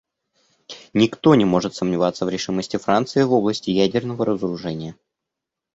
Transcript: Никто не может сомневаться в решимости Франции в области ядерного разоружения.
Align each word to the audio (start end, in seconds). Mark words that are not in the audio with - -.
Никто 0.95 1.35
не 1.35 1.45
может 1.45 1.75
сомневаться 1.75 2.25
в 2.25 2.29
решимости 2.29 2.75
Франции 2.77 3.21
в 3.21 3.31
области 3.33 3.69
ядерного 3.69 4.25
разоружения. 4.25 4.95